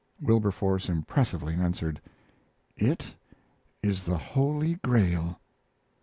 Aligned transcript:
Wilberforce 0.19 0.89
impressively 0.89 1.53
answered: 1.53 2.01
"It 2.75 3.13
is 3.83 4.03
the 4.05 4.17
Holy 4.17 4.73
Grail." 4.83 5.39